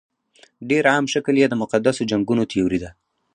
ډېر 0.69 0.83
عام 0.91 1.05
شکل 1.13 1.35
یې 1.41 1.47
د 1.49 1.53
مقدسو 1.61 2.01
جنګونو 2.11 2.43
تیوري 2.51 2.79
ده. 2.83 2.89